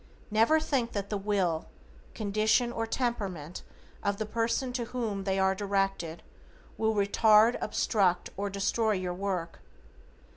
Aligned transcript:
Never 0.31 0.59
think 0.59 0.93
that 0.93 1.11
the 1.11 1.17
will, 1.19 1.67
condition, 2.15 2.71
or 2.71 2.87
temperament 2.87 3.61
of 4.01 4.17
the 4.17 4.25
person 4.25 4.73
to 4.73 4.85
whom 4.85 5.25
they 5.25 5.37
are 5.37 5.53
directed, 5.53 6.23
will 6.75 6.95
retard, 6.95 7.55
obstruct 7.61 8.31
or 8.35 8.49
destroy 8.49 8.93
your 8.93 9.13
work. 9.13 9.59